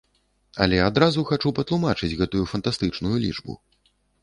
[0.63, 3.53] Але адразу хачу патлумачыць гэтую фантастычную лічбу.